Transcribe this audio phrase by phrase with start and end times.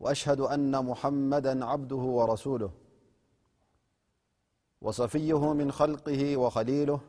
[0.00, 2.70] وأشهد أن محمدا عبده ورسوله
[4.80, 7.00] وصفيه من خلقه وخليله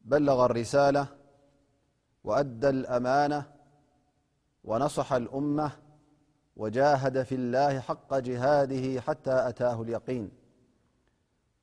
[0.00, 1.06] بلغ الرسالة
[2.24, 3.50] وأدى الأمانة
[4.64, 5.72] ونصح الأمة
[6.56, 10.30] وجاهد في الله حق جهاده حتى أتاه اليقين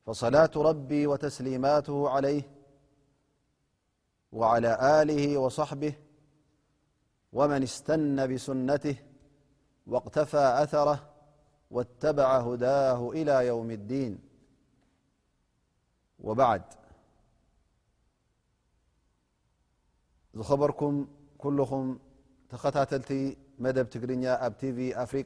[0.05, 2.43] فصلاة ربي وتسليماته عليه
[4.31, 5.93] وعلى آله وصحبه
[7.33, 8.95] ومن استن بسنته
[9.87, 10.97] واقتفى أثره
[11.71, 14.13] واتبع هداه إلى يوم الدين
[16.41, 16.61] بعد
[20.49, 20.93] خبركم
[21.37, 21.99] كلم
[22.51, 22.55] ل
[23.63, 23.85] متر
[25.05, 25.25] فري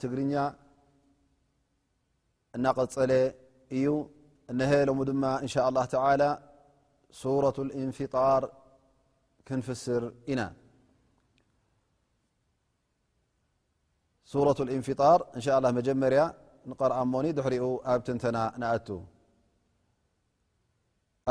[0.00, 0.54] تر
[2.64, 3.10] نقسل
[3.84, 3.86] ي
[4.60, 6.30] نهلم دم إن شاء الله تعالى
[7.22, 8.42] سورة الانفطار
[9.48, 10.48] كنفسر إنا
[14.32, 16.22] سورة الانفطار إن شاء الله مجمري
[16.70, 17.52] نقرأمن دحر
[18.00, 18.98] بتنتن نتو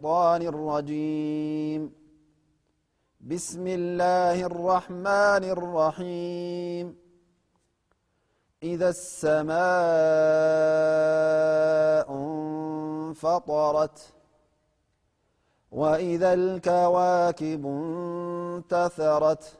[3.31, 6.87] رجسم اله الرحمن الرحيم
[8.63, 9.57] إذا السماء
[13.09, 14.13] نفطرت
[15.71, 19.57] وإذا الكواكب انتثرت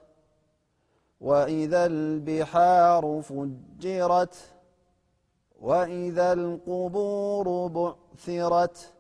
[1.22, 4.36] وإذا البحار فجرت
[5.62, 8.94] وإذا القبور بعثرت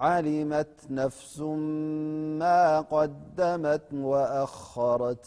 [0.00, 1.38] علمت نفس
[2.40, 5.26] ما قدمت وأخرت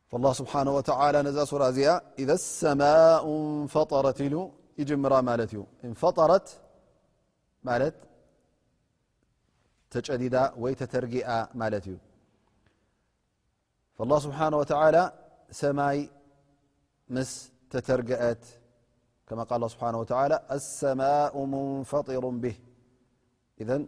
[0.09, 1.27] فالله سبحانه ولى ن
[1.63, 1.79] ر ዚ
[2.21, 4.19] إذ السماء انفطرت
[4.79, 5.13] يجمر
[5.87, 6.47] انطرت
[9.93, 10.63] ተጨዲዳ و
[10.93, 11.95] ተرጊ እ
[13.97, 15.03] فالله سبحنه وتعلى
[15.61, 15.99] سمይ
[17.15, 17.17] م
[17.73, 18.43] تተرአت
[19.27, 22.55] كما قال الله سبحانه وتعالى السماء منفطر به
[23.69, 23.79] ذا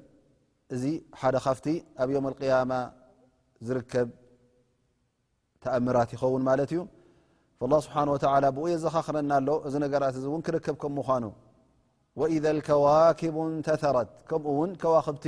[0.81, 0.83] ذ
[1.21, 1.65] حد خفت
[2.07, 2.79] ب يوم القيامة
[3.67, 4.07] زركب
[5.63, 6.79] تأمرت يخون ملت ي
[7.59, 11.33] فالله سبحانه وتعلى ب ي ز خخرن ل نرت كركب كم انه
[12.19, 15.25] وإذا الكواكب انتثرت كم ون كواخبت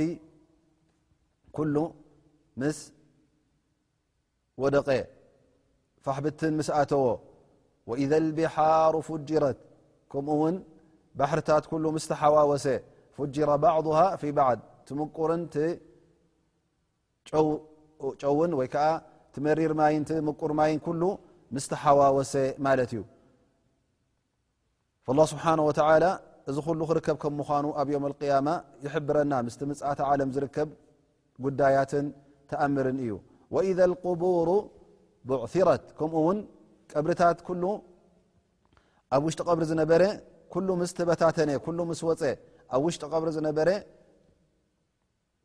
[1.56, 1.74] كل
[2.60, 2.78] مس
[4.62, 4.88] وق
[6.04, 7.04] فحبت مسأتو
[7.88, 9.60] وإذا البحار فجرت
[10.12, 10.56] كمኡ ውን
[11.18, 12.66] ባحርታት كل مستሓوወሰ
[13.16, 15.30] فجر بعضه في بعض تምቁር
[18.22, 18.62] ጨውን ወ
[19.44, 19.98] መሪر ይ
[20.28, 21.02] مቁር ይ كل
[21.54, 22.32] مስሓوወሰ
[22.66, 23.00] ማት እዩ
[25.06, 26.10] فالله سبحنه وتعلى
[26.50, 28.46] እዚ ل ክርከብ ك مኳኑ ኣብ يم القيم
[28.84, 30.68] يحبረና مስ مة عለم ዝرከب
[31.44, 32.06] ጉዳيትን
[32.50, 33.12] ተأምር እዩ
[33.54, 34.48] وإذا القبر
[35.28, 36.26] بعثرት ከمኡ ው
[36.92, 37.64] ቀብرታት ل
[39.16, 40.02] ኣብ ውሽጢ قብሪ ዝነበረ
[40.52, 41.50] ኩل ምስ ተበታተነ
[41.90, 42.22] ምስ ወፀ
[42.74, 43.68] ኣብ ውሽጢ ቀብሪ ዝነበረ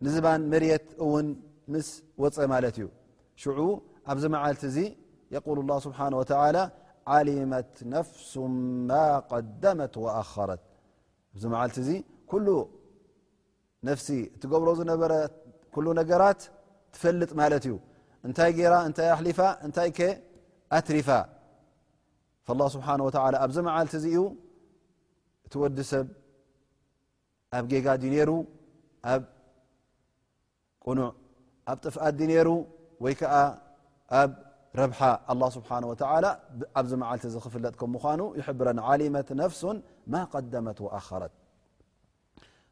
[0.04, 1.28] ንዝባን መርት እውን
[1.74, 1.88] ምስ
[2.24, 2.88] ወፀ ማለት እዩ
[3.42, 3.58] ሽዑ
[4.12, 4.78] ኣብዚ መዓልቲ እዚ
[5.36, 6.26] የقል الله ስብሓنه و
[7.16, 8.32] ዓሊመት ነፍሱ
[8.90, 8.90] ማ
[9.32, 10.62] قደመት وኣخረት
[11.36, 11.92] ኣዚ መዓልቲ እዚ
[12.32, 12.48] ኩل
[13.88, 15.12] ነፍሲ እትገብሮ ዝነበረ
[15.84, 16.40] ل ነገራት
[16.94, 17.74] ትፈልጥ ማለት እዩ
[18.28, 20.02] እንታይ ጌይራ እንታይ ኣሊፋ እንታይ ከ
[20.78, 21.10] ኣትሪፋ
[22.48, 23.94] فالله سبحانه وعلى ኣب معلت
[25.52, 26.08] ت وዲ سب
[27.72, 28.30] جق دنر
[29.06, 29.16] نع
[31.84, 32.48] طف دنر
[33.14, 33.22] ي ك
[34.82, 34.94] رب
[35.34, 36.30] الله سبحانه وتعلى
[37.02, 37.18] معل
[37.54, 39.62] فلጥك من يحبر علمة نفس
[40.14, 41.34] ما قدمت وأخرت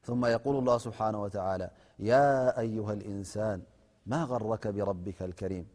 [0.08, 1.68] ثم يقول الله سبحانه وتعلى
[2.12, 2.28] يا
[2.64, 3.58] أيها الإنسان
[4.12, 5.66] ما غرك بربك الكريم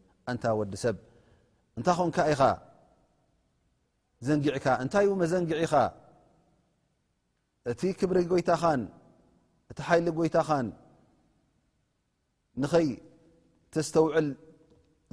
[4.27, 5.73] ዘንጊዕካ እንታይ መዘንጊዒኻ
[7.71, 8.81] እቲ ክብሪ ይታኻን
[9.71, 10.67] እቲ ሓይሊ ጎይታኻን
[12.61, 12.87] ንኸይ
[13.73, 14.27] ተስተውዕል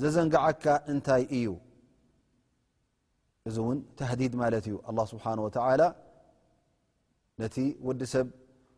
[0.03, 1.47] ዘዘንግዓካ እንታይ እዩ
[3.49, 5.81] እዚ እውን ተህዲድ ማለት እዩ ኣه ስብሓንه ወተላ
[7.41, 7.57] ነቲ
[7.87, 8.27] ወዲ ሰብ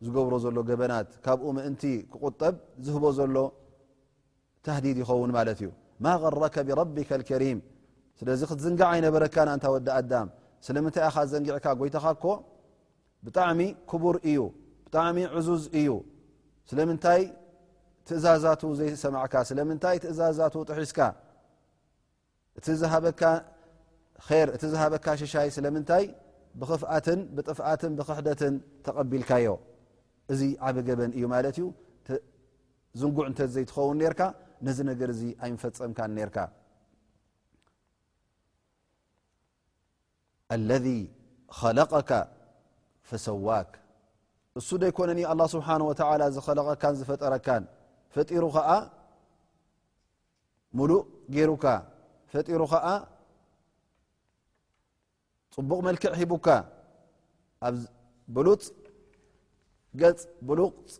[0.04, 2.54] ዝገብሮ ዘሎ ገበናት ካብኡ ምእንቲ ክቁጠብ
[2.84, 3.36] ዝህቦ ዘሎ
[4.64, 5.70] ተህዲድ ይኸውን ማለት እዩ
[6.04, 7.58] ማ غረካ ብረቢካ ከሪም
[8.18, 10.28] ስለዚ ክትዝንጋዓ ኣይነበረካና እንታ ወዲ ኣዳም
[10.66, 12.26] ስለምንታይ ኣኻ ዘንጊዕካ ጎይተኻ ኮ
[13.26, 13.60] ብጣዕሚ
[13.90, 14.38] ክቡር እዩ
[14.86, 15.88] ብጣዕሚ ዕዙዝ እዩ
[16.70, 17.22] ስለምንታይ
[18.08, 21.00] ትእዛዛት ዘይሰማዕካ ስለምንታይ ትእዛዛት ጥሒስካ
[22.58, 23.22] እቲ ዝሃበካ
[24.28, 26.04] ር እቲ ዝሃበካ ሽሻይ ስለምንታይ
[26.60, 28.54] ብኽፍኣትን ብጥፍኣትን ብክሕደትን
[28.86, 29.48] ተቐቢልካዮ
[30.32, 31.66] እዚ ዓበ ገበን እዩ ማለት እዩ
[33.00, 34.20] ዝንጉዕ እንተ ዘይትኸውን ነርካ
[34.66, 36.36] ነዚ ነገር እዚ ኣይምፈፀምካን ነርካ
[40.54, 40.86] ኣለذ
[41.78, 42.10] ለቀከ
[43.08, 43.68] ፈሰዋክ
[44.58, 47.64] እሱ ደይኮነኒ ኣه ስብሓን ወተላ ዝኸለቀካን ዝፈጠረካን
[48.14, 48.70] ፈጢሩ ከዓ
[50.78, 51.00] ሙሉእ
[51.34, 51.64] ገይሩካ
[52.32, 52.86] ፈጢሩ ኸዓ
[55.54, 56.46] ፅቡቕ መልክዕ ሂቡካ
[57.66, 57.74] ኣብ
[58.36, 58.62] ብሉፅ
[60.00, 60.92] ገፅ ብሉቅፅ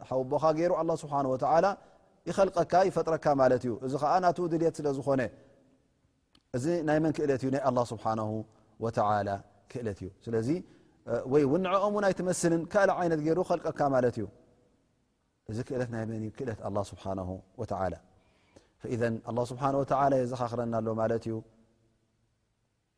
[0.09, 1.13] ሓውቦካ ገይሩ ኣ ስብሓ
[2.29, 5.21] ይኸልቀካ ይፈጥረካ ማለት ዩ እዚ ከዓ ና ድልት ስለዝኾነ
[6.57, 8.05] እዚ ናይ መን ክእለት እዩ ናይ ኣ ስብሓ
[9.71, 10.49] ክእለት እዩ ስለዚ
[11.33, 14.25] ወይ ውንዕኦምውን ይ ትመስልን ካል ዓይነት ገይሩ ልቀካ ለ እዩ
[15.51, 15.89] እዚ ክእለት
[16.27, 16.59] ይክእት
[16.91, 17.05] ስብሓ
[18.81, 19.61] ስብ
[20.23, 21.35] የዘኻክረናሎ ማለት እዩ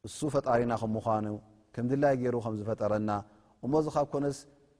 [0.08, 1.28] እሱ ፈጣሪና ከም ምዃኑ
[1.76, 3.12] ከምድላይ ገይሩ ከምዝፈጠረና
[3.66, 4.38] እሞዚ ኻብ ኮነስ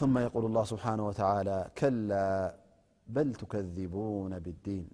[0.00, 1.48] ثመ የقል الله ስብሓናه ወተላ
[1.78, 2.10] ከላ
[3.14, 4.86] በል ትከذቡነ ብዲን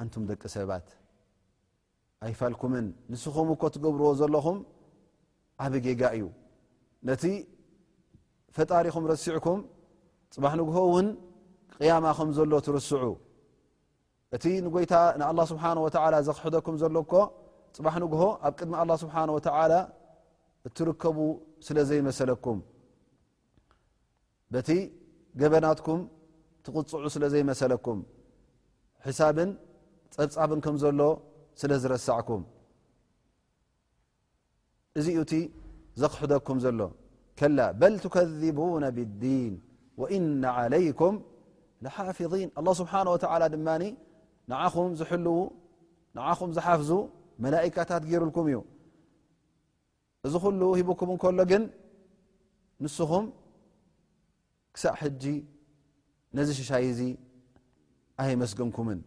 [0.00, 0.86] ኣንቱም ደቂ ሰባት
[2.26, 4.58] ኣይፋልኩምን ንስኹም እ ትገብርዎ ዘለኹም
[5.64, 6.24] ዓብጌጋ እዩ
[7.08, 7.24] ነቲ
[8.56, 9.60] ፈጣሪኹም ረሲዕኩም
[10.34, 11.08] ፅባሕ ንግሆ እውን
[11.76, 13.04] ቅያማኹም ዘሎ ትርስዑ
[14.36, 17.14] እቲ ንይታ ንኣه ስብሓه ዘኽሕደኩም ዘሎ ኮ
[17.76, 19.30] ፅባሕ ንግሆ ኣብ ቅድሚ ኣه ስብሓን
[19.72, 19.76] ላ
[20.68, 21.18] እትርከቡ
[21.66, 22.58] ስለ ዘይመሰለኩም
[24.54, 24.70] በቲ
[25.40, 26.00] ገበናትኩም
[26.66, 27.98] ትቕፅዑ ስለ ዘይመሰለኩም
[29.06, 29.50] ሒሳብን
[30.14, 31.00] ፀብጻብን ከም ዘሎ
[31.60, 32.42] ስለ ዝረሳዕኩም
[35.00, 35.34] እዚኡ እቲ
[36.02, 36.80] ዘክሕደኩም ዘሎ
[37.58, 39.52] ላ በል تከذቡن ብالዲን
[40.00, 41.14] وእና عለይكም
[41.84, 43.16] لሓፊظን الله ስብሓه ወ
[43.54, 43.68] ድማ
[44.72, 45.02] ኹ ዝ
[46.16, 46.90] ንዓኹም ዝሓፍዙ
[47.44, 48.56] መላئካታት ገሩልኩም እዩ
[50.26, 51.62] እዚ ኩሉ ሂቡኩም እንከሎ ግን
[52.84, 53.26] ንስኹም
[54.74, 55.24] ክሳብ ሕጂ
[56.36, 57.00] ነዚ ሽሻይ እዚ
[58.22, 59.00] ኣይመስግንኩምን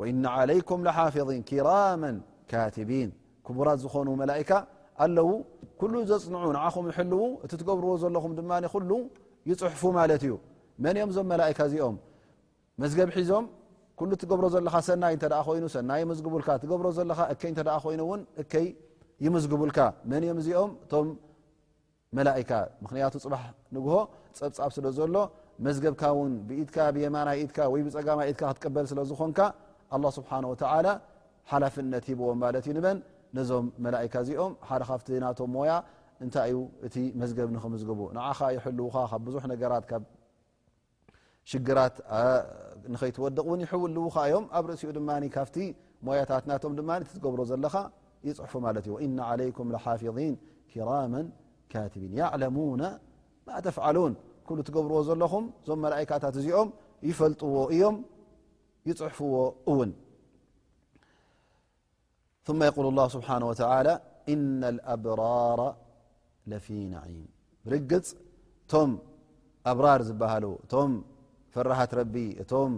[0.00, 2.02] ወእና ዓለይኩም ሓፊظን ኪራመ
[2.50, 3.10] ካቲቢን
[3.46, 4.50] ክቡራት ዝኾኑ መላእካ
[5.04, 5.28] ኣለዉ
[5.80, 8.90] ኩሉ ዘፅንዑ ንዓኹም ይሕልው እቲ ትገብርዎ ዘለኹም ድማ ኩሉ
[9.50, 10.34] ይፅሑፉ ማለት እዩ
[10.84, 11.96] መን እኦም እዞም መላእካ እዚኦም
[12.82, 13.44] መዝገብ ሒዞም
[14.00, 18.00] ኩሉ እትገብሮ ዘለኻ ሰናይ እተ ደ ኮይኑ ሰናይ መዝግቡልካ ትገብሮ ዘለኻ እከይ እተ ደ ኮይኑ
[18.06, 18.64] እውን እከይ
[19.24, 19.78] ይምዝግቡልካ
[20.10, 21.08] መን እኦም እዚኦም እቶም
[22.16, 22.50] መላካ
[22.84, 23.42] ምክንያቱ ፅባሕ
[23.76, 23.94] ንግሆ
[24.38, 25.16] ፀብጻብ ስለ ዘሎ
[25.66, 29.40] መዝገብካ ውን ብኢትካ ብየማናይ ኢትካ ወይ ብፀጋማ ኢትካ ክትቀበል ስለዝኾንካ
[29.94, 30.86] ኣላ ስብሓንወተላ
[31.50, 32.98] ሓላፍነት ሂብዎም ማለት እዩ ንበን
[33.36, 35.72] ነዞም መላእካ እዚኦም ሓደ ካፍቲ ናቶም ሞያ
[36.24, 40.02] እንታይ እዩ እቲ መዝገብ ንክምዝግቡ ንዓኻ ይሕልውካ ካብ ብዙሕ ነገራት ካብ
[41.52, 41.96] ሽግራት
[42.92, 45.56] ንከይትወደቅ እውን ይሕውልውኻ እዮም ኣብ ርእሲኡ ድማ ካብቲ
[46.06, 47.74] ሞያታት ናቶም ድማ እትዝገብሮ ዘለኻ
[48.24, 50.34] إن عليكم لحفظين
[50.74, 51.14] كرم
[51.68, 52.82] كي يعلمون
[53.76, 54.12] فعلون
[54.48, 55.32] كل تገብርዎ ዘለኹ
[55.66, 56.68] ዞ لئካታ እዚኦም
[57.08, 57.96] يፈلጥዎ እዮም
[58.88, 59.34] يፅحفዎ
[59.78, 59.90] ውን
[62.46, 63.94] ثم يقل الله سبحنه وتعلى
[64.32, 65.60] إن الأبرار
[66.50, 67.14] لፊي نعم
[67.72, 68.08] ርፅ
[68.72, 68.90] ቶም
[69.70, 70.90] أبራر ዝبሃل እቶም
[71.52, 71.92] فራحة
[72.42, 72.70] እቶም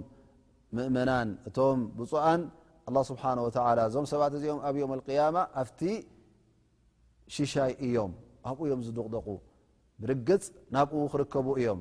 [0.75, 1.11] ምእመና
[1.49, 1.59] እቶ
[1.99, 2.01] ብ
[2.89, 3.51] الله ስبሓه و
[3.95, 5.81] ዞም ሰባት እዚኦም ኣብ ي القيمة ኣቲ
[7.37, 8.13] ሽሻይ እዮም
[8.49, 9.27] ኣኡ ዮም ዝدغደቁ
[10.11, 11.81] ርግፅ ናብ ክርከቡ እዮም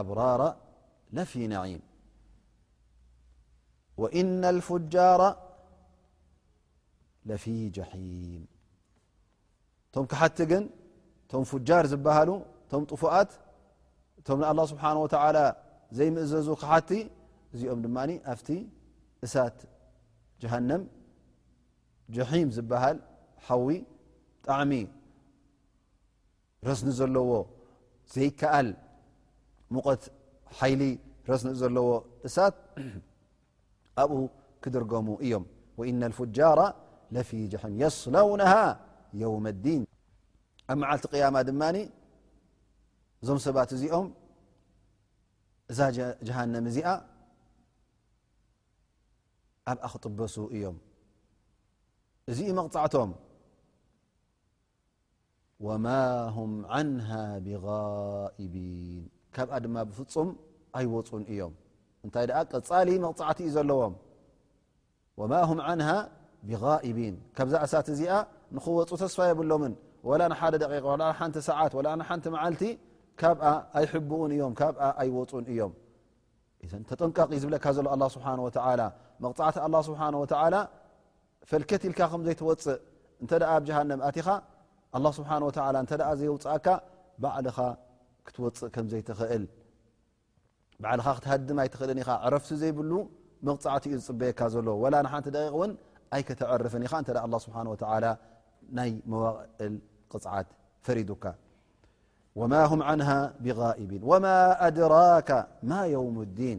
[0.00, 0.42] أبرر
[1.30, 1.56] ፊ إ
[4.58, 5.20] افجر
[7.44, 7.46] ፊ
[7.78, 7.96] ح
[9.94, 10.64] ቶ كሓቲ ግን
[11.30, 11.60] ቶ فር
[11.92, 12.30] ዝሃሉ
[12.70, 13.30] ቶ طفት
[14.26, 15.10] ቶ له بሓه ول
[15.96, 16.48] ዘይእዘዙ
[16.88, 16.90] ቲ
[17.54, 17.96] እዚኦም ድማ
[18.32, 18.48] ኣብቲ
[19.26, 19.56] እሳት
[20.42, 20.82] جሃነም
[22.16, 22.98] جሒም ዝበሃል
[23.46, 23.68] ሓዊ
[24.46, 24.72] ጣዕሚ
[26.68, 27.30] ረስኒ ዘለዎ
[28.14, 28.68] ዘይከኣል
[29.74, 30.02] ሙቀት
[30.58, 30.82] ሓይሊ
[31.30, 31.88] ረስኒ ዘለዎ
[32.28, 32.54] እሳት
[34.02, 34.20] ኣብኡ
[34.62, 35.44] ክድርገሙ እዮም
[35.78, 36.58] وእن الفجر
[37.14, 38.54] ለፊ جሒም የصለውنه
[39.22, 39.82] يوم الዲን
[40.70, 41.62] ኣብ መዓልቲ قيማ ድማ
[43.22, 44.06] እዞም ሰባት እዚኦም
[45.70, 45.78] እዛ
[46.26, 46.88] جሃነም እዚኣ
[49.70, 50.76] ኣብ ክጥበሱ እዮም
[52.30, 53.10] እዚ መቕፃዕቶም
[55.86, 55.94] ማ
[56.52, 56.98] ም ን
[57.46, 59.04] ብغኢቢን
[59.34, 60.30] ካብኣ ድማ ብፍፁም
[60.78, 61.52] ኣይወፁን እዮም
[62.04, 63.94] እንታይ ኣ ቅፃሊ መቕፃዕቲ እዩ ዘለዎም
[65.32, 65.88] ማ ም ዓንه
[66.48, 68.12] ብغኢቢን ካብዛኣሳት እዚኣ
[68.56, 69.74] ንክወፁ ተስፋ የብሎምን
[70.08, 72.62] ወላ ንሓደ ደቂ ላ ሓንቲ ሰዓት ወላ ሓንቲ መዓልቲ
[73.20, 73.44] ካብኣ
[73.78, 75.72] ኣይሕብኡን እዮም ካብ ኣይወፁን እዮም
[76.90, 78.82] ተጠንቃቂ ዝብለካ ዘሎ ኣه ስብሓه ወላ
[79.22, 80.56] መቕፅዕቲ ኣه ስብሓه ወላ
[81.50, 82.78] ፈልከት ኢልካ ከምዘይትወፅእ
[83.22, 84.28] እንተ ኣብ ጃሃንም ኣትኻ
[84.96, 85.30] ኣه ስብሓ
[85.82, 86.66] እተ ዘይውፅእካ
[87.22, 87.58] ባዕልኻ
[88.26, 89.44] ክትወፅእ ከምዘይትኽእል
[90.82, 92.92] ባዕልኻ ክትሃድም ኣይትኽእልን ኢኻ ዕረፍቲ ዘይብሉ
[93.46, 95.72] መቕፃዕቲ እዩ ዝፅበየካ ዘሎ ወላ ንሓንቲ ደቂቕ እውን
[96.16, 97.56] ኣይ ከተዕርፍ ኢኻ እ ኣه ስብሓ
[98.04, 98.08] ላ
[98.78, 99.74] ናይ መዋእል
[100.12, 100.48] ቅፅዓት
[100.86, 101.24] ፈሪዱካ
[102.38, 102.40] ማ
[103.00, 103.06] ን
[103.92, 104.24] ብን
[104.66, 104.94] ኣድራ
[105.70, 106.58] ማ የውም ን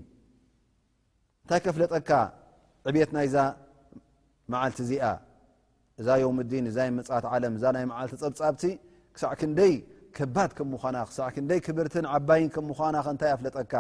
[1.43, 2.09] እንታይ ከፍለጠካ
[2.89, 3.37] ዕብትናይ ዛ
[4.51, 5.05] መዓልቲ እዚኣ
[6.01, 8.63] እዛ ውም ዲን እዛ ይ መጻት ዓለም እዛ ናይ መዓልቲ ፀብጻብቲ
[9.15, 9.73] ክሳዕ ክንደይ
[10.17, 13.73] ከባድ ምና ክሳዕ ክንደይ ክብርትን ዓባይን ምና ንታይ ኣፍለጠካ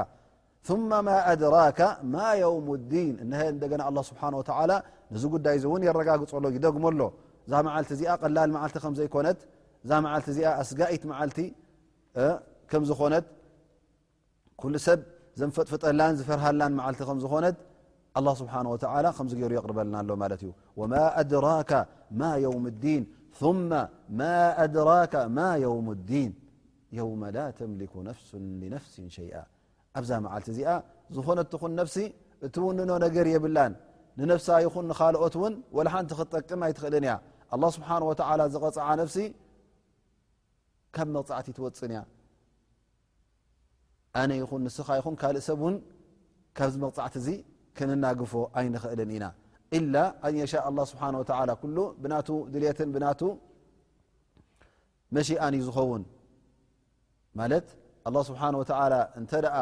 [1.07, 1.79] ማ ኣድራካ
[2.13, 3.15] ማ የውም ዲን
[3.63, 4.33] ደገና ኣ ስብሓን
[4.71, 4.73] ላ
[5.13, 6.99] ንዚ ጉዳይ እዚ እውን የረጋግፀሎ ይደግመሎ
[7.47, 9.39] እዛ መዓልቲ እዚኣ ቀላል መዓልቲ ከምዘይኮነት
[9.85, 11.37] እዛ መዓልቲ እዚኣ ኣስጋኢት መዓልቲ
[12.71, 13.25] ከም ዝኾነት
[14.61, 14.99] ኩ ሰብ
[15.41, 17.55] ዘንፈጥፍጠላን ዝፈርሃላን መዓልቲ ከዝኾነት
[18.25, 18.61] له ስብሓه
[19.17, 21.45] ከዚ ገሩ የقርበልና ኣሎ ማለት እዩ ወማ أድራ
[22.19, 23.03] ማ የوም اዲን
[23.39, 23.43] ث
[24.19, 24.21] ማ
[24.63, 26.31] ኣድራከ ማ የوም اዲን
[26.97, 28.27] የው ላ ተምلኩ ነፍስ
[28.61, 29.35] لነፍሲ ሸአ
[29.99, 30.69] ኣብዛ መዓልቲ እዚኣ
[31.15, 31.97] ዝኾነትኹን ነፍሲ
[32.45, 33.73] እቲ ው ኖ ነገር የብላን
[34.19, 37.15] ንነፍሳ ይኹን ንኻልኦት እውን و ሓንቲ ክጠቅም ይትኽእልን እያ
[37.53, 38.01] ኣه ስብሓه
[38.53, 39.17] ዝغፅዓ ፍሲ
[40.95, 42.01] ካብ መቕፃዕቲ ትወፅን እያ
[44.21, 45.75] ኣነ ይኹን ንስኻ ይኹን ካልእ ሰብ እውን
[46.57, 47.27] ካብዚ መቕፃዕቲ እዚ
[47.77, 49.25] ክንናግፎ ኣይንኽእልን ኢና
[49.77, 49.95] ኢላ
[50.27, 50.53] ኣንየሻ
[50.91, 51.03] ስብሓ
[51.61, 53.21] ኩሉ ብናቱ ድልትን ብናቱ
[55.15, 56.03] መሽኣን እዩ ዝኸውን
[57.39, 57.67] ማለት
[58.07, 59.31] ኣ ስብሓ ወላ እንተ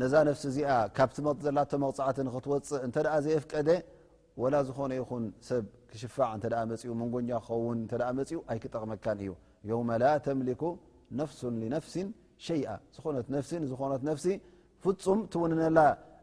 [0.00, 1.16] ነዛ ነፍሲ እዚኣ ካብቲ
[1.46, 3.68] ዘላ መቕፃዕቲ ንክትወፅእ እንተኣ ዘይፍቀደ
[4.42, 9.32] ወላ ዝኾነ ይኹን ሰብ ክሽፋዕ እንተ መፅኡ መንጎኛ ክኸውን እተኣ መፅኡ ኣይ ክጠቕመካን እዩ
[9.68, 10.62] የውመ ላ ተምሊኩ
[11.20, 11.94] ነፍሱ ልነፍሲ
[12.46, 14.26] ሸይአ ዝኾነት ነፍሲ ንዝኾነት ነፍሲ
[14.84, 15.78] ፍፁም ትውንነላ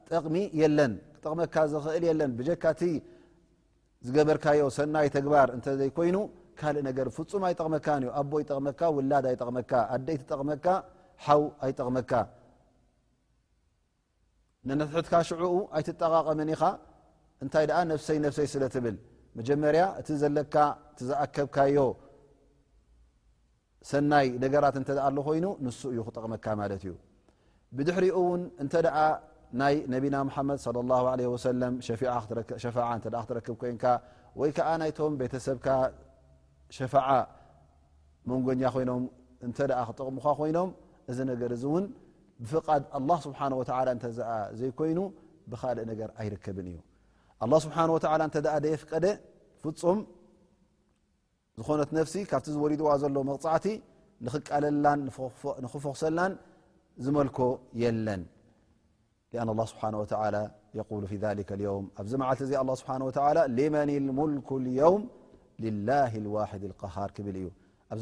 [0.10, 0.94] ጠቕሚ የለን
[1.24, 2.84] ጠቕመካ ዝኽእል የለን ብጀካ እቲ
[4.08, 6.18] ዝገበርካዮ ሰናይ ተግባር እንተ ዘይኮይኑ
[6.60, 10.66] ካልእ ነገር ፍፁም ኣይጠቕመካን እዩ ኣቦ ኣይጠቕመካ ውላድ ኣይጠቕመካ ኣደይትጠቕመካ
[11.28, 12.12] ሓው ኣይጠቕመካ
[14.70, 16.64] ንነትሕትካ ሽዑኡ ኣይትጠቃቐምን ኢኻ
[17.44, 18.96] እንታይ ደኣ ነፍሰይ ነፍሰይ ስለ ትብል
[19.40, 20.56] መጀመርያ እቲ ዘለካ
[20.92, 21.78] እቲዝኣከብካዮ
[23.90, 26.94] ሰናይ ነገራት እንተ ኣ ኮይኑ ንሱ እዩ ክጠቕመካ ማለት እዩ
[27.78, 28.96] ብድሕሪኡ እውን እንተኣ
[29.62, 31.74] ናይ ነቢና ሓመድ صى ه عه ለም
[32.64, 32.76] ሸፋ
[33.20, 33.84] ክትረክብ ኮይንካ
[34.40, 35.68] ወይ ከዓ ናይቶም ቤተሰብካ
[36.78, 37.08] ሸፋዓ
[38.30, 39.04] መንጎኛ ኮይኖም
[39.48, 39.58] እተ
[39.90, 40.70] ክጠቕሙካ ኮይኖም
[41.12, 41.86] እዚ ነገር እዚ እውን
[42.42, 43.64] ብፍቃድ ኣله ስብሓ ወ
[44.10, 44.12] እ
[44.60, 45.00] ዘይኮይኑ
[45.52, 46.78] ብካልእ ነገር ኣይርከብን እዩ
[47.52, 49.06] ه ስብሓ እ የፍቀደ
[49.64, 50.00] ፍፁም
[51.60, 53.66] ዝኾነት ነፍሲ ካብቲ ዝድዋ ዘሎ መغዕቲ
[55.86, 56.02] فክሰ
[57.06, 57.40] ዝመልኮ
[58.08, 58.24] ለን
[59.34, 59.74] لن الله ه
[60.24, 60.38] ى ل
[61.10, 61.26] ف ذ
[61.60, 61.66] لي
[62.02, 62.12] ኣዚ
[62.90, 63.74] ه ه لن
[64.36, 64.94] لك ليو
[65.64, 66.28] لله ال
[66.70, 67.48] القهር ብል እዩ
[67.94, 68.02] ኣዚ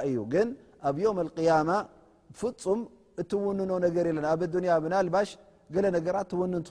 [0.08, 0.48] እዩ ግን
[0.88, 1.70] ኣብ يم القيم
[2.40, 2.80] ፍፁም
[3.46, 4.36] እውንኖ ነገር የለ ኣ
[5.96, 6.64] ነገራ ትኸውን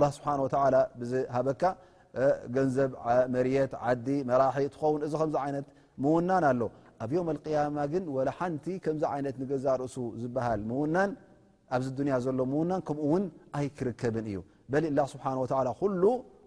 [0.00, 0.10] له
[0.52, 1.62] ه ሃበካ
[2.54, 2.90] ገንዘብ
[3.34, 5.66] መርት ዓዲ መራሒ ትውን እዚ ከዚ ይነት
[6.12, 6.60] ውናን ኣሎ
[7.04, 8.04] ኣብ يم القيማ ግን
[8.38, 10.46] ሓንቲ ከምዚ ይነት ገዛ ርእሱ ዝሃ
[10.94, 11.10] ናን
[11.76, 13.24] ኣብዚ ያ ዘሎ ውናን ከምኡ ውን
[13.58, 14.38] ኣይ ክርከብን እዩ
[14.72, 14.74] በ
[15.12, 15.24] ስه
[16.00, 16.04] ل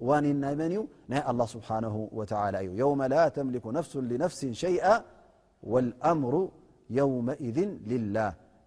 [0.08, 0.80] ዋኒ ናይ መን ዩ
[1.12, 2.22] ናይ الله ስبሓنه و
[2.66, 4.84] እዩ يو لا ተምلك ነفሱ لነፍሲ ሸيئ
[5.72, 6.34] والأምر
[7.00, 7.58] يومئذ
[7.92, 8.30] لله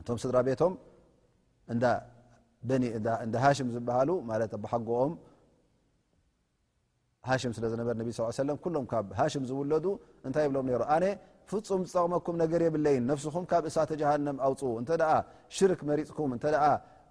[0.00, 0.72] እቶም ስድራ ቤቶም
[2.82, 5.12] ኒእንዳ ሃሽም ዝብሃሉ ማለት ኣብሓጎኦም
[7.28, 9.86] ሃሽም ስለ ዝነበረ ነቢ ስ ሰለ ኩሎም ካብ ሃሽም ዝውለዱ
[10.26, 11.04] እንታይ ይብሎም ሮ ኣነ
[11.50, 15.04] ፍፁም ዝጠቕመኩም ነገር የብለይን ነፍስኹም ካብ እሳተ ጀሃንም ኣውፅ እንተ ደ
[15.56, 16.58] ሽርክ መሪፅኩም እንተ ደ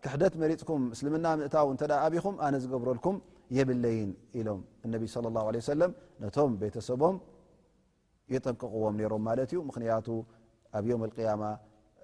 [0.03, 3.15] ክሕደት መሪፅኩም ምስልምና ምእታው እተ ኣብኹም ኣነ ዝገብረልኩም
[3.57, 5.91] የብለይን ኢሎም እነቢ ለ ላه ለ ሰለም
[6.23, 7.15] ነቶም ቤተሰቦም
[8.33, 10.07] ይጠንቅቕዎም ነይሮም ማለት እዩ ምክንያቱ
[10.77, 11.41] ኣብ ዮውም ልቅያማ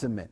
[0.00, 0.28] سمنا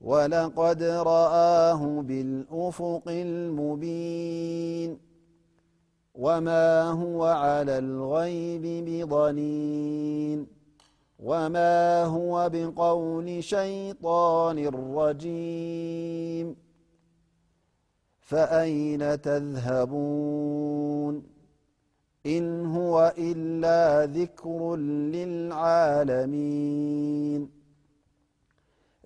[0.00, 4.98] ولقد رآه بالأفق المبين
[6.14, 10.46] وما هو على الغيب بضنين
[11.18, 16.56] وما هو بقول شيطان الرجيم
[18.20, 21.22] فأين تذهبون
[22.26, 24.76] إن هو إلا ذكر
[25.16, 27.59] للعالمين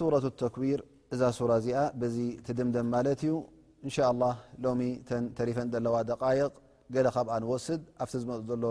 [0.00, 0.80] سورة التكوير
[1.14, 1.16] እ
[1.50, 1.50] ر
[2.04, 3.22] እዚ تدمدم ت
[3.86, 4.34] ان شءالله
[4.64, 4.80] لم
[5.48, 6.52] رف لو دقايق
[6.94, 7.06] قل
[7.44, 7.66] نوس
[8.02, 8.32] ኣفت م
[8.62, 8.64] ل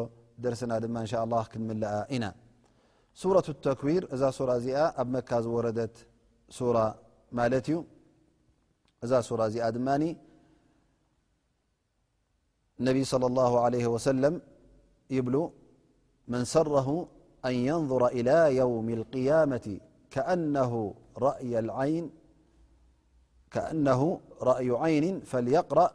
[0.46, 1.84] درسና ء الله كنمل
[2.24, 2.24] ن
[3.22, 4.24] سورة التكوير ر
[5.02, 5.94] ኣብ مك ور رة
[6.76, 6.78] ر
[9.04, 10.08] እ
[12.86, 14.34] ن صلى الله عليه وسلم
[15.28, 15.36] بل
[16.32, 16.88] من سره
[17.50, 19.68] أن ينظر إلى يوم القيامة
[20.12, 20.95] كأنه
[24.41, 25.91] رأي عين فليقرأ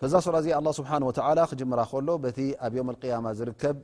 [0.00, 0.98] ፈዛ ስራ እዚ ኣه ስብሓه
[1.50, 3.76] ክጅምራ ከሎ በቲ ኣብ ዮም اقያማ ዝርከብ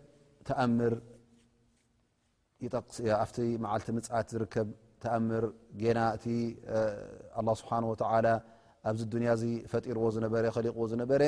[3.23, 4.69] ኣቲ መዓልቲ ምፅት ዝርከብ
[5.03, 5.45] ተኣምር
[5.83, 6.25] ገና እቲ
[7.37, 8.05] ه ስብሓه ተ
[8.91, 11.23] ኣብዚ ዱንያ ዚ ፈጢርዎ ዝነበ ከሊቕዎ ዝነበረ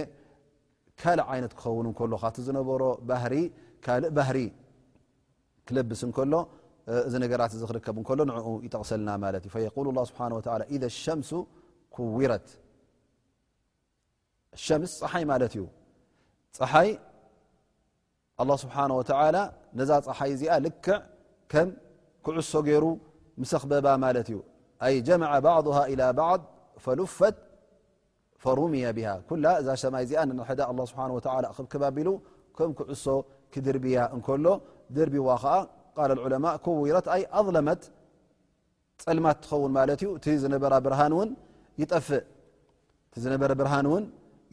[1.01, 2.83] ካልእ ዓይነት ክኸውን ከሎ ካብቲ ዝነበሮ
[3.87, 4.39] ካልእ ባህሪ
[5.69, 6.35] ክለብስ እንከሎ
[7.07, 10.21] እዚ ነገራት እ ክርከብ ከሎ ንኡ ይጠቕሰልና ማለት እዩ የقል ه ስብሓ
[10.75, 11.31] ኢذ لሸምሱ
[11.97, 12.47] ኩውረት
[14.63, 15.55] ሸም ፀሓይ ማ እዩ
[16.59, 16.91] ፀሓይ
[18.43, 19.03] الله ስብሓنه و
[19.79, 20.97] ነዛ ፀሓይ እዚኣ ልክዕ
[21.53, 21.69] ከም
[22.25, 22.85] ክዕሶ ገይሩ
[23.41, 24.37] ምሰክበባ ማት እዩ
[24.87, 26.41] ኣይ ጀمع بعضه إلى بعض
[26.85, 27.37] فልፈት
[28.43, 30.23] فرምያ به ኩل እዛ ሸማይ እዚኣ
[30.59, 31.01] ዳ الله ስه
[31.73, 32.09] ከቢሉ
[32.57, 33.07] ከም ክዕሶ
[33.53, 34.47] ክድርብያ እከሎ
[34.97, 35.55] ድርቢዋ ኸዓ
[35.97, 37.83] ቃል العء ውرት ኣ ኣظለመት
[39.05, 40.07] ፀልማት ትኸውን ማ እዩ
[40.43, 40.45] ዝ
[40.85, 41.13] ብርሃን
[41.83, 42.23] يጠፍእ
[43.71, 43.73] ሃ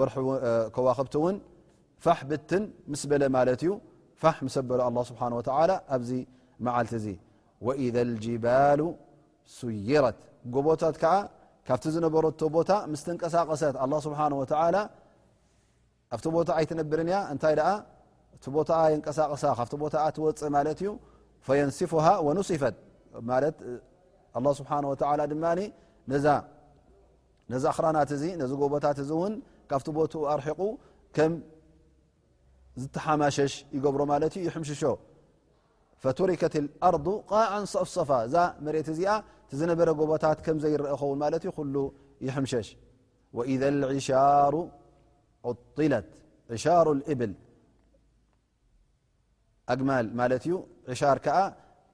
[0.00, 1.14] ዋክብ
[2.04, 2.64] ፋ ብትን
[3.10, 3.22] በለ
[3.68, 3.72] ዩ
[4.22, 4.24] ፋ
[4.68, 5.14] በ الله ስه
[5.94, 6.10] ኣዚ
[6.66, 7.06] መዓል ዚ
[7.66, 8.80] وإذ الجባل
[9.58, 10.18] ስይረት
[10.54, 10.82] ጎቦታ
[11.68, 12.24] ካብቲ ዝነበረ
[12.56, 12.70] ቦታ
[13.02, 13.84] ስቀሳቀሰት ه
[16.20, 16.98] ه ቦታ ኣይነብር
[17.32, 17.54] እታይ
[18.44, 18.72] ቲ ታ
[19.06, 20.90] ቀሳቀሳ ካ ቦታ ፅእ ዩ
[21.46, 22.74] فينስفه ونصፈት
[23.28, 23.34] له
[26.12, 26.12] ه
[27.50, 27.96] ድ ዚ خራና
[28.50, 28.84] ዚ ጎቦታ
[29.70, 30.60] ካብቲ ቦትኡ ኣርሒቁ
[31.16, 31.32] ከም
[32.82, 34.82] ዝተሓማሸሽ ይገብሮ ማለት እዩ ይሐምሽሾ
[36.02, 39.10] ፈቱሪከት اኣርض ቃዓን صፍصፋ እዛ መሬት እዚኣ
[39.50, 41.76] ቲዝነበረ ጎቦታት ከም ዘይረአ ኸውን ማለት እዩ ኩሉ
[42.26, 42.68] ይሕምሸሽ
[43.36, 44.54] ወኢذ الዕሻሩ
[45.48, 46.06] ዑطለት
[46.54, 47.32] ዕሻሩ እብል
[49.72, 50.54] ኣግማል ማለት እዩ
[50.92, 51.38] ዕሻር ከዓ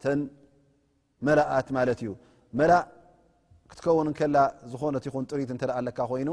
[0.02, 0.20] ተን
[1.26, 2.10] መላኣት ማለት እዩ
[2.60, 2.82] መላእ
[3.70, 4.36] ክትከውን ከላ
[4.72, 6.28] ዝኾነት ይኹን ጡሪት እንተለኣ ኣለካ ኮይኑ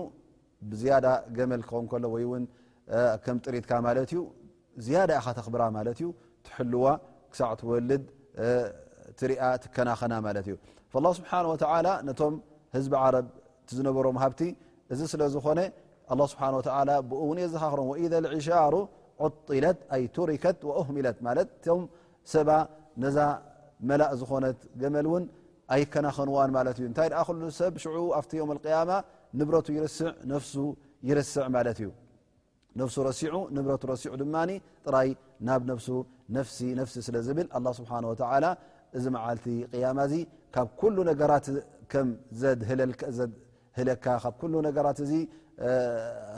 [0.72, 1.06] ብዝያዳ
[1.38, 2.44] ገመል ክን ከሎ ወይእውን
[3.24, 4.20] ከም ጥሪትካ ማለት እዩ
[4.86, 6.08] ዝያዳ ኢኻ ተክብራ ማለት እዩ
[6.46, 6.86] ትሕልዋ
[7.32, 8.04] ክሳዕ ትወልድ
[9.20, 10.56] ትሪያ ትከናኸና ማለት እዩ
[11.00, 11.64] الላه ስብሓንه ወተ
[12.08, 12.34] ነቶም
[12.76, 13.26] ህዝቢ ዓረብ
[13.68, 14.42] ቲ ዝነበሮም ሃብቲ
[14.94, 15.60] እዚ ስለ ዝኾነ
[16.10, 16.44] ه ስብሓ
[17.10, 18.74] ብኡ እውን የ ዘካኽሮም ወኢذ لዕሻሩ
[19.24, 21.82] ዑጢለት ኣይ ቱሪከት ወኣህሚለት ማለቶም
[22.34, 22.50] ሰባ
[23.04, 23.18] ነዛ
[23.90, 25.24] መላእ ዝኾነት ገመል እውን
[25.74, 28.92] ኣይከናክንዋን ማለት እዩ እንታይ ኣ ሉ ሰብ ሽዑ ኣብቲ ዮም ያማ
[29.40, 30.54] ንብረቱ ይርስዕ ነፍሱ
[31.10, 31.90] ይርስዕ ማለት እዩ
[32.80, 34.36] ነፍሱ ረሲዑ ንብረቱ ሲዑ ድማ
[34.86, 35.10] ጥራይ
[35.48, 35.88] ናብ ነፍሱ
[36.56, 38.06] ሲ ነፍሲ ስለ ዝብል ኣ ስብሓን
[38.44, 38.48] ላ
[38.98, 40.14] እዚ መዓልቲ ቅያማ እዚ
[40.56, 41.46] ካብ ኩሉ ነገራት
[41.92, 42.08] ከም
[42.42, 45.14] ዘህለካ ካብ ሉ ነገራት እዚ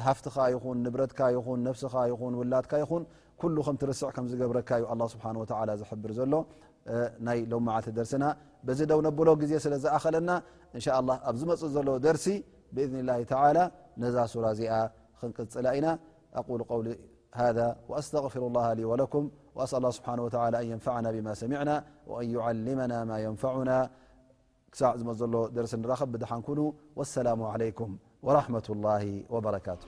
[0.06, 3.04] ሃፍትኻ ይኹን ንብረትካ ይኹን ነፍስኻ ይኹን ውላትካ ይኹን
[3.42, 5.26] ኩ ከም ትርስዕ ከም ዝገብረካ እዩ ኣ ስብሓ
[5.90, 6.34] ዝብር ዘሎ
[7.38, 8.26] ይ ለመዓ ደርሲና
[8.78, 10.32] ዚ ደው ነብሎ ዜ ስለ ዝኣኸለና
[10.78, 12.26] እን له ኣብ ዝመፅ ዘሎ ደርሲ
[12.76, 13.66] ብذን له ى
[14.02, 14.74] ነዛ ሱራ እዚኣ
[15.20, 15.88] ክንቅፅላ ኢና
[16.40, 16.80] ኣق ው
[17.58, 19.14] ذ وأስغፊሩ لله ወك
[19.58, 21.70] ه ስه ى يንفعና ብማ ሰሚعና
[22.12, 23.72] ون يعلمና ማ يንفعና
[24.74, 26.60] ክሳዕ ዝ ዘሎ ደርሲ ንራኸ ብድሓንكኑ
[26.98, 27.92] واسላ عለيكም
[28.26, 29.84] وረحة الله وበረካቱ